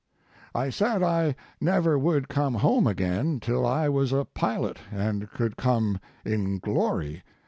I 0.55 0.71
said 0.71 1.03
I 1.03 1.35
never 1.59 1.95
would 1.95 2.27
come 2.27 2.55
home 2.55 2.87
again 2.87 3.39
till 3.39 3.67
I 3.67 3.87
was 3.87 4.11
a 4.11 4.25
pilot 4.25 4.79
and 4.91 5.29
could 5.29 5.57
come 5.57 5.99
in 6.25 6.57
glory. 6.57 7.21